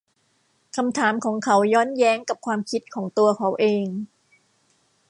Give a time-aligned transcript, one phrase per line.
[0.75, 3.85] คำถามของเขาย้อนแย้งกับความคิดของตัวเขาเอง